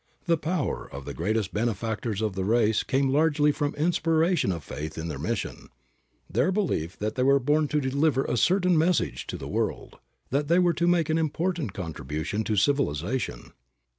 [0.25, 4.63] The power of the greatest benefactors of the race came largely from the inspiration of
[4.63, 5.69] faith in their mission,
[6.27, 9.99] their belief that they were born to deliver a certain message to the world,
[10.31, 13.51] that they were to make an important contribution to civilization.